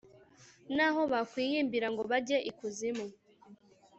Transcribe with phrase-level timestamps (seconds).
[0.75, 3.05] Naho bakwiyimbira ngo bajye ikuzimu